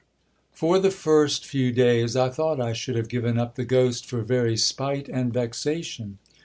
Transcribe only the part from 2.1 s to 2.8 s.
I thought I